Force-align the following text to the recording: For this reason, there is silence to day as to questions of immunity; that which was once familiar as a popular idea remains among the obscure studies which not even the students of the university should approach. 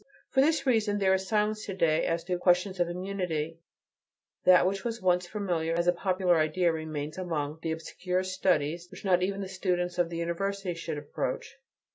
For 0.31 0.41
this 0.41 0.65
reason, 0.65 0.97
there 0.97 1.13
is 1.13 1.27
silence 1.27 1.63
to 1.67 1.75
day 1.75 2.07
as 2.07 2.23
to 2.23 2.35
questions 2.39 2.79
of 2.79 2.89
immunity; 2.89 3.59
that 4.45 4.65
which 4.65 4.83
was 4.83 4.99
once 4.99 5.27
familiar 5.27 5.75
as 5.75 5.85
a 5.85 5.93
popular 5.93 6.39
idea 6.39 6.71
remains 6.73 7.19
among 7.19 7.59
the 7.61 7.71
obscure 7.71 8.23
studies 8.23 8.87
which 8.89 9.05
not 9.05 9.21
even 9.21 9.41
the 9.41 9.47
students 9.47 9.99
of 9.99 10.09
the 10.09 10.17
university 10.17 10.73
should 10.73 10.97
approach. 10.97 11.55